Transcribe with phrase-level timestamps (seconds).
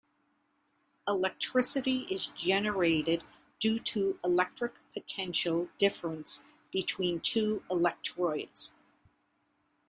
[1.07, 3.23] Electricity is generated
[3.59, 8.73] due to electric potential difference between two electrodes.